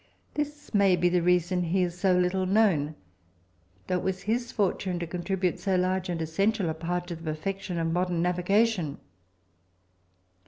[0.33, 2.95] This may be the reason he is so little known,
[3.85, 7.21] though it was his fortune to contribute so large and essential a part to the
[7.21, 8.97] perfection of modern navigation.